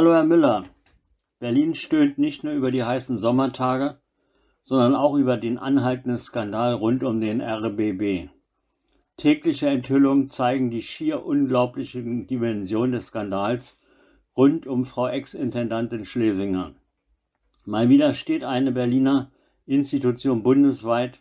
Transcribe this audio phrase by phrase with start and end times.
[0.00, 0.64] Hallo Herr Müller.
[1.40, 4.00] Berlin stöhnt nicht nur über die heißen Sommertage,
[4.62, 8.30] sondern auch über den anhaltenden Skandal rund um den RBB.
[9.18, 13.78] Tägliche Enthüllungen zeigen die schier unglaublichen Dimensionen des Skandals
[14.34, 16.72] rund um Frau Ex-Intendantin Schlesinger.
[17.66, 19.30] Mal wieder steht eine Berliner
[19.66, 21.18] Institution bundesweit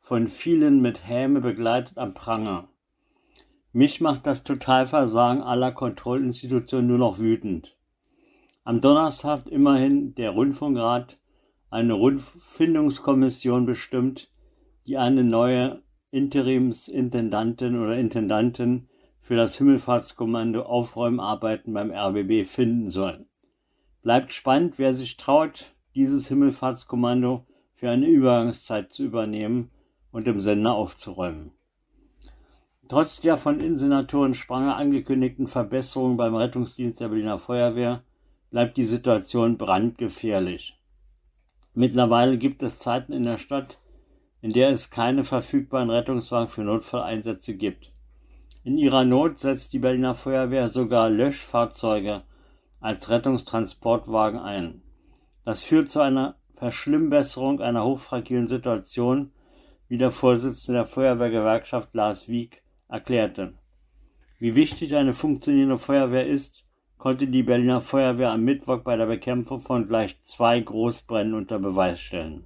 [0.00, 2.66] von vielen mit Häme begleitet am Pranger.
[3.72, 7.77] Mich macht das Totalversagen aller Kontrollinstitutionen nur noch wütend.
[8.68, 11.16] Am Donnerstag immerhin der Rundfunkrat
[11.70, 14.30] eine Rundfindungskommission bestimmt,
[14.86, 18.90] die eine neue Interimsintendantin oder Intendantin
[19.22, 23.24] für das Himmelfahrtskommando Aufräumarbeiten beim RBB finden soll.
[24.02, 29.70] Bleibt spannend, wer sich traut, dieses Himmelfahrtskommando für eine Übergangszeit zu übernehmen
[30.12, 31.52] und im Sender aufzuräumen.
[32.86, 38.02] Trotz der von Innensenatorin Spranger angekündigten Verbesserungen beim Rettungsdienst der Berliner Feuerwehr
[38.50, 40.78] bleibt die Situation brandgefährlich.
[41.74, 43.78] Mittlerweile gibt es Zeiten in der Stadt,
[44.40, 47.92] in der es keine verfügbaren Rettungswagen für Notfalleinsätze gibt.
[48.64, 52.22] In ihrer Not setzt die Berliner Feuerwehr sogar Löschfahrzeuge
[52.80, 54.82] als Rettungstransportwagen ein.
[55.44, 59.32] Das führt zu einer Verschlimmbesserung einer hochfragilen Situation,
[59.88, 63.54] wie der Vorsitzende der Feuerwehrgewerkschaft Lars Wieck erklärte.
[64.38, 66.64] Wie wichtig eine funktionierende Feuerwehr ist,
[66.98, 72.00] konnte die Berliner Feuerwehr am Mittwoch bei der Bekämpfung von gleich zwei Großbränden unter Beweis
[72.00, 72.44] stellen.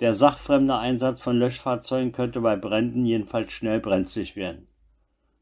[0.00, 4.68] Der sachfremde Einsatz von Löschfahrzeugen könnte bei Bränden jedenfalls schnell brenzlig werden.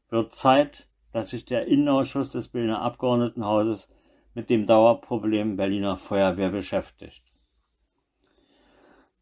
[0.09, 3.93] Wird Zeit, dass sich der Innenausschuss des Berliner Abgeordnetenhauses
[4.33, 7.23] mit dem Dauerproblem Berliner Feuerwehr beschäftigt.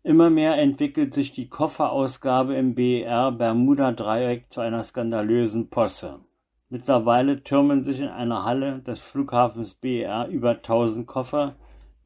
[0.03, 6.19] Immer mehr entwickelt sich die Kofferausgabe im BER Bermuda Dreieck zu einer skandalösen Posse.
[6.73, 11.53] Mittlerweile türmen sich in einer Halle des Flughafens BER über 1000 Koffer,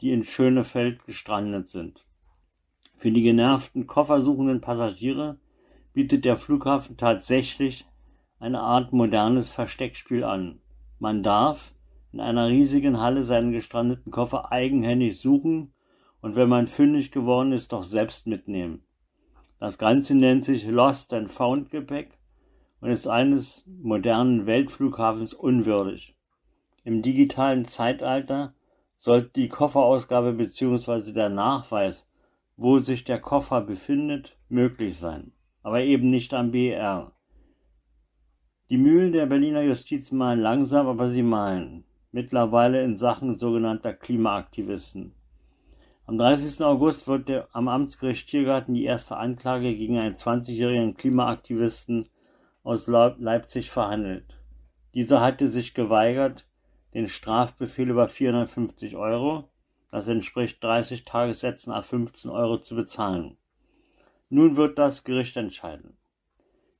[0.01, 2.05] die in Schönefeld gestrandet sind.
[2.97, 5.39] Für die genervten koffersuchenden Passagiere
[5.93, 7.85] bietet der Flughafen tatsächlich
[8.39, 10.59] eine Art modernes Versteckspiel an.
[10.99, 11.73] Man darf
[12.11, 15.71] in einer riesigen Halle seinen gestrandeten Koffer eigenhändig suchen
[16.19, 18.83] und wenn man fündig geworden ist, doch selbst mitnehmen.
[19.61, 22.16] Das Ganze nennt sich Lost and Found Gepäck
[22.81, 26.15] und ist eines modernen Weltflughafens unwürdig.
[26.83, 28.53] Im digitalen Zeitalter
[28.95, 31.11] sollte die Kofferausgabe bzw.
[31.11, 32.09] der Nachweis,
[32.55, 35.31] wo sich der Koffer befindet, möglich sein,
[35.63, 37.11] aber eben nicht am BR.
[38.69, 41.85] Die Mühlen der Berliner Justiz malen langsam, aber sie malen.
[42.11, 45.13] Mittlerweile in Sachen sogenannter Klimaaktivisten.
[46.05, 46.65] Am 30.
[46.65, 52.07] August wird der, am Amtsgericht Tiergarten die erste Anklage gegen einen 20-jährigen Klimaaktivisten
[52.67, 54.37] aus Leipzig verhandelt.
[54.93, 56.49] Dieser hatte sich geweigert,
[56.93, 59.49] den Strafbefehl über 450 Euro,
[59.89, 63.37] das entspricht 30 Tagessätzen a 15 Euro, zu bezahlen.
[64.27, 65.95] Nun wird das Gericht entscheiden.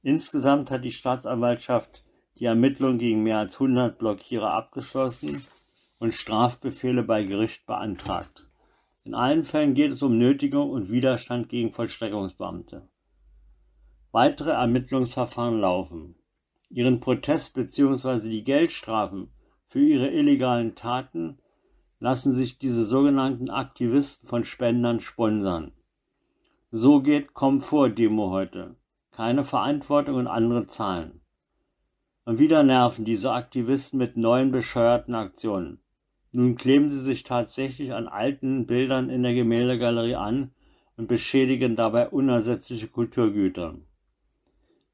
[0.04, 2.04] Insgesamt hat die Staatsanwaltschaft
[2.38, 5.42] die Ermittlung gegen mehr als 100 Blockierer abgeschlossen
[6.00, 8.46] und Strafbefehle bei Gericht beantragt.
[9.06, 12.90] In allen Fällen geht es um Nötigung und Widerstand gegen Vollstreckungsbeamte.
[14.12, 16.16] Weitere Ermittlungsverfahren laufen.
[16.70, 18.30] Ihren Protest bzw.
[18.30, 19.30] die Geldstrafen
[19.66, 21.40] für ihre illegalen Taten
[22.00, 25.72] lassen sich diese sogenannten Aktivisten von Spendern sponsern.
[26.72, 28.76] So geht Komfort-Demo heute.
[29.12, 31.22] Keine Verantwortung und andere Zahlen.
[32.26, 35.80] Und wieder nerven diese Aktivisten mit neuen bescheuerten Aktionen.
[36.32, 40.52] Nun kleben sie sich tatsächlich an alten Bildern in der Gemäldegalerie an
[40.98, 43.76] und beschädigen dabei unersetzliche Kulturgüter.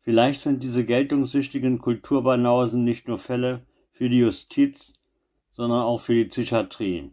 [0.03, 4.93] Vielleicht sind diese geltungssüchtigen Kulturbanausen nicht nur Fälle für die Justiz,
[5.49, 7.11] sondern auch für die Psychiatrie.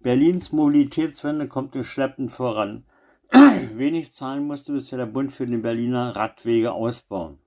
[0.00, 2.86] Berlins Mobilitätswende kommt im Schleppen voran.
[3.74, 7.38] Wenig zahlen musste bisher der Bund für den Berliner Radwege ausbauen.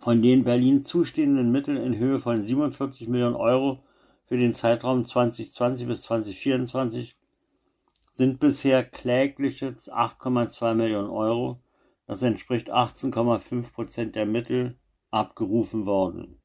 [0.00, 3.84] Von den Berlin zustehenden Mitteln in Höhe von 47 Millionen Euro
[4.26, 7.16] für den Zeitraum 2020 bis 2024
[8.14, 11.60] sind bisher klägliche 8,2 Millionen Euro
[12.08, 14.78] das entspricht 18,5 Prozent der Mittel,
[15.10, 16.40] abgerufen worden.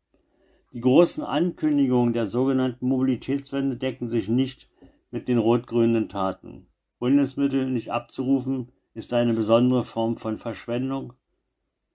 [0.74, 4.69] Die großen Ankündigungen der sogenannten Mobilitätswende decken sich nicht
[5.10, 6.68] mit den rot-grünen Taten.
[7.00, 11.13] Bundesmittel nicht abzurufen ist eine besondere Form von Verschwendung.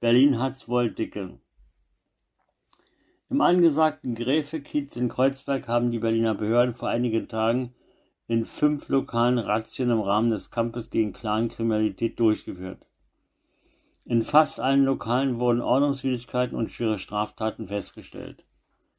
[0.01, 1.39] Berlin hat's wohl dicke.
[3.29, 7.75] Im angesagten Gräfe-Kiez in Kreuzberg haben die Berliner Behörden vor einigen Tagen
[8.29, 12.88] in fünf lokalen Razzien im Rahmen des Kampfes gegen Clankriminalität durchgeführt.
[14.11, 18.43] In fast allen Lokalen wurden Ordnungswidrigkeiten und schwere Straftaten festgestellt.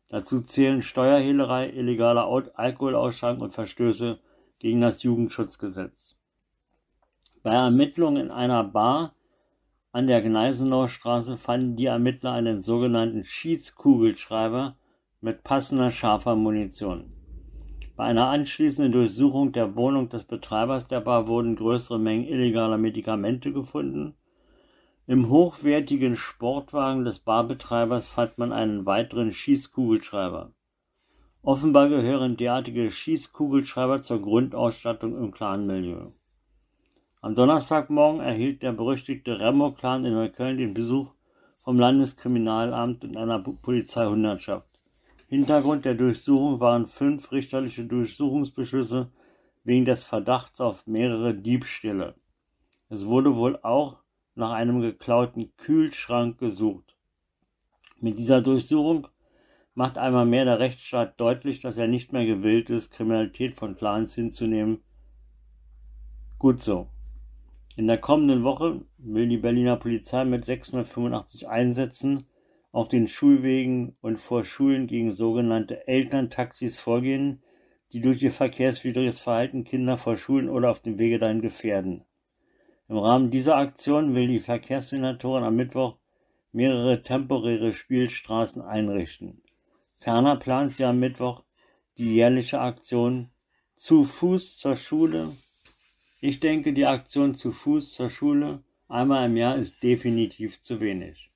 [0.08, 4.20] Dazu zählen Steuerhehlerei, illegaler Alkoholausschank und Verstöße
[4.60, 6.16] gegen das Jugendschutzgesetz.
[7.42, 9.16] Bei Ermittlungen in einer Bar
[9.92, 14.76] an der Gneisenauer Straße fanden die Ermittler einen sogenannten Schießkugelschreiber
[15.22, 17.16] mit passender scharfer Munition.
[17.96, 23.52] Bei einer anschließenden Durchsuchung der Wohnung des Betreibers der Bar wurden größere Mengen illegaler Medikamente
[23.52, 24.14] gefunden
[25.10, 30.54] im hochwertigen Sportwagen des Barbetreibers fand man einen weiteren Schießkugelschreiber.
[31.42, 36.12] Offenbar gehören derartige Schießkugelschreiber zur Grundausstattung im Clanmilieu.
[37.24, 41.12] Am Donnerstagmorgen erhielt der berüchtigte Remo-Clan in Neukölln den Besuch
[41.58, 44.70] vom Landeskriminalamt und einer Polizeihundertschaft.
[45.28, 49.10] Hintergrund der Durchsuchung waren fünf richterliche Durchsuchungsbeschlüsse
[49.64, 52.14] wegen des Verdachts auf mehrere Diebstähle.
[52.90, 54.04] Es wurde wohl auch
[54.40, 56.96] nach einem geklauten Kühlschrank gesucht.
[58.00, 59.08] Mit dieser Durchsuchung
[59.74, 64.16] macht einmal mehr der Rechtsstaat deutlich, dass er nicht mehr gewillt ist, Kriminalität von Clans
[64.16, 64.80] hinzunehmen.
[66.38, 66.88] Gut so.
[67.76, 72.26] In der kommenden Woche will die Berliner Polizei mit 685 Einsätzen
[72.72, 77.44] auf den Schulwegen und vor Schulen gegen sogenannte Elterntaxis vorgehen,
[77.92, 82.06] die durch ihr verkehrswidriges Verhalten Kinder vor Schulen oder auf dem Wege dahin gefährden.
[82.90, 85.98] Im Rahmen dieser Aktion will die Verkehrssenatorin am Mittwoch
[86.52, 89.44] mehrere temporäre Spielstraßen einrichten.
[90.00, 91.44] Ferner plant sie am Mittwoch
[92.00, 93.30] die jährliche Aktion
[93.76, 95.28] Zu Fuß zur Schule.
[96.20, 101.30] Ich denke, die Aktion Zu Fuß zur Schule einmal im Jahr ist definitiv zu wenig.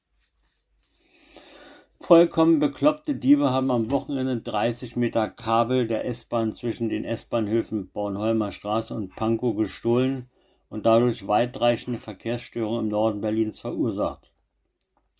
[2.00, 8.52] Vollkommen bekloppte Diebe haben am Wochenende 30 Meter Kabel der S-Bahn zwischen den S-Bahnhöfen Bornholmer
[8.52, 10.32] Straße und Pankow gestohlen
[10.74, 14.32] und dadurch weitreichende Verkehrsstörungen im Norden Berlins verursacht.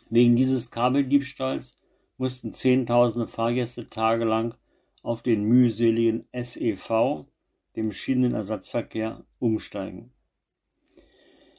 [0.10, 1.78] Wegen dieses Kabeldiebstahls
[2.18, 4.56] mussten Zehntausende Fahrgäste tagelang
[5.04, 7.28] auf den mühseligen SEV,
[7.76, 10.12] dem Schienenersatzverkehr, umsteigen.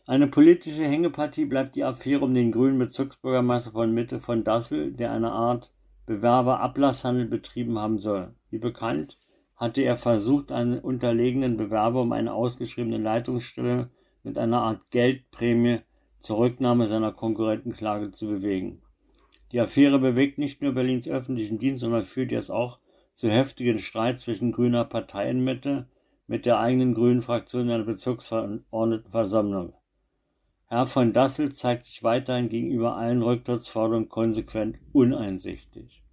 [0.09, 5.13] Eine politische Hängepartie bleibt die Affäre um den grünen Bezirksbürgermeister von Mitte von Dassel, der
[5.13, 5.71] eine Art
[6.07, 8.35] Bewerberablasshandel betrieben haben soll.
[8.51, 9.19] Wie bekannt
[9.57, 13.91] hatte er versucht, einen unterlegenen Bewerber um eine ausgeschriebene Leitungsstelle
[14.23, 15.81] mit einer Art Geldprämie
[16.19, 18.83] zur Rücknahme seiner Konkurrentenklage zu bewegen.
[19.53, 22.79] Die Affäre bewegt nicht nur Berlins öffentlichen Dienst, sondern führt jetzt auch
[23.13, 25.89] zu heftigen Streit zwischen grüner Parteienmitte
[26.27, 29.75] mit der eigenen grünen Fraktion in der Bezirksverordnetenversammlung.
[30.67, 36.04] Herr von Dassel zeigt sich weiterhin gegenüber allen Rücktrittsforderungen konsequent uneinsichtig.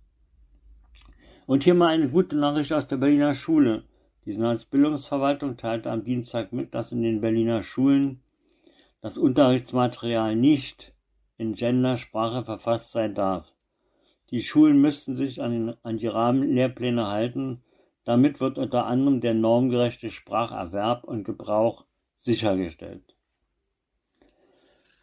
[1.47, 3.83] Und hier mal eine gute Nachricht aus der Berliner Schule.
[4.25, 8.21] Die Senatsbildungsverwaltung teilte am Dienstag mit, dass in den Berliner Schulen
[9.01, 10.93] das Unterrichtsmaterial nicht
[11.37, 13.51] in Gendersprache verfasst sein darf.
[14.29, 17.63] Die Schulen müssten sich an, an die Rahmenlehrpläne halten.
[18.03, 21.85] Damit wird unter anderem der normgerechte Spracherwerb und Gebrauch
[22.15, 23.15] sichergestellt.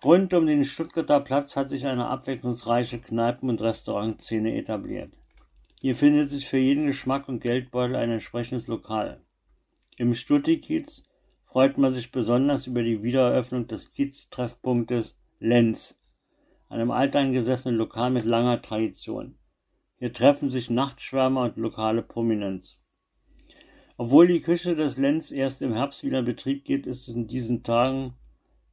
[0.04, 5.17] Rund um den Stuttgarter Platz hat sich eine abwechslungsreiche Kneipen- und Restaurantszene etabliert.
[5.80, 9.22] Hier findet sich für jeden Geschmack und Geldbeutel ein entsprechendes Lokal.
[9.96, 11.04] Im Stutti-Kiez
[11.44, 16.00] freut man sich besonders über die Wiedereröffnung des Kiez-Treffpunktes Lenz,
[16.68, 19.38] einem alteingesessenen Lokal mit langer Tradition.
[19.98, 22.76] Hier treffen sich Nachtschwärmer und lokale Prominenz.
[23.96, 27.28] Obwohl die Küche des Lenz erst im Herbst wieder in Betrieb geht, ist es in
[27.28, 28.14] diesen Tagen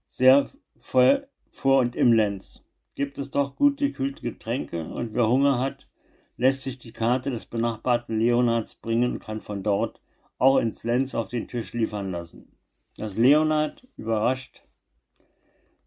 [0.07, 2.63] sehr voll vor und im Lenz.
[2.95, 5.87] Gibt es doch gut gekühlte Getränke und wer Hunger hat,
[6.37, 10.01] lässt sich die Karte des benachbarten Leonards bringen und kann von dort
[10.37, 12.51] auch ins Lenz auf den Tisch liefern lassen.
[12.97, 14.63] Das Leonard überrascht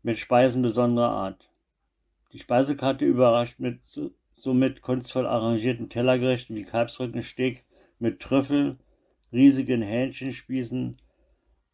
[0.03, 1.51] mit Speisen besonderer Art.
[2.33, 3.81] Die Speisekarte überrascht mit
[4.37, 7.65] somit kunstvoll arrangierten Tellergerichten wie Kalbsrückensteak
[7.99, 8.79] mit Trüffel,
[9.33, 10.99] riesigen Hähnchenspießen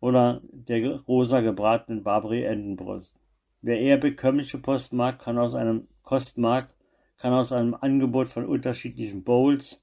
[0.01, 3.19] oder der rosa gebratenen Barbary-Entenbrust.
[3.63, 6.74] Wer eher bekömmliche Post mag, kann aus einem Kost mag,
[7.25, 9.83] kann aus einem Angebot von unterschiedlichen Bowls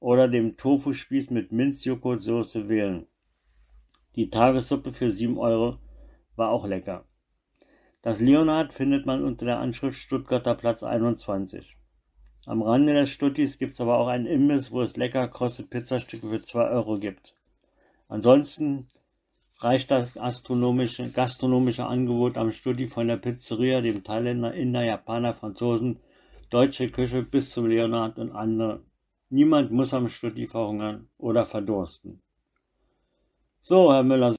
[0.00, 3.06] oder dem Tofu-Spieß mit Minzjoghurtsoße wählen.
[4.16, 5.78] Die Tagessuppe für 7 Euro
[6.34, 7.04] war auch lecker.
[8.02, 11.76] Das Leonard findet man unter der Anschrift Stuttgarter Platz 21.
[12.46, 16.28] Am Rande des Stuttis gibt es aber auch einen Imbiss, wo es lecker krosse Pizzastücke
[16.28, 17.36] für 2 Euro gibt.
[18.08, 18.88] Ansonsten
[19.60, 26.00] reicht das gastronomische, gastronomische Angebot am Stutti von der Pizzeria, dem Thailänder, Inder, Japaner, Franzosen
[26.50, 28.84] deutsche Küche bis zum Leonard und andere.
[29.30, 32.20] Niemand muss am Stutti verhungern oder verdursten.
[33.60, 34.34] So, Herr Müller.